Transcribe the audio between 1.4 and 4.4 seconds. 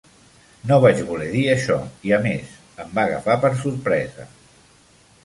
això i, a més, em va agafar per sorpresa.